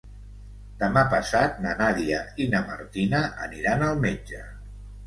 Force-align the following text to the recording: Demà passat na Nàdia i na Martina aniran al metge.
Demà 0.83 1.03
passat 1.11 1.61
na 1.67 1.75
Nàdia 1.83 2.25
i 2.45 2.49
na 2.55 2.65
Martina 2.73 3.25
aniran 3.49 3.89
al 3.91 4.07
metge. 4.09 4.47